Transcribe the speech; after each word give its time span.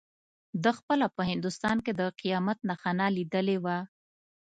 ده 0.63 0.71
خپله 0.79 1.05
په 1.15 1.21
هندوستان 1.31 1.77
کې 1.85 1.91
د 1.99 2.01
قیامت 2.19 2.57
نښانه 2.69 3.07
لیدلې 3.17 3.57
وه. 3.63 3.77